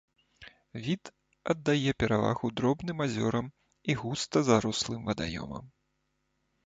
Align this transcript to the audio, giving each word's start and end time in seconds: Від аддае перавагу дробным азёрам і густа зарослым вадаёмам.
Від 0.85 1.11
аддае 1.53 1.91
перавагу 2.03 2.51
дробным 2.61 2.97
азёрам 3.05 3.51
і 3.91 3.97
густа 4.01 4.37
зарослым 4.49 5.01
вадаёмам. 5.11 5.65